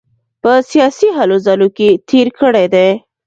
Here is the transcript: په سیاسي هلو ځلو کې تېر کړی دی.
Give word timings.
په 0.41 0.51
سیاسي 0.71 1.07
هلو 1.17 1.37
ځلو 1.45 1.67
کې 1.77 1.89
تېر 2.09 2.27
کړی 2.39 2.65
دی. 2.73 2.89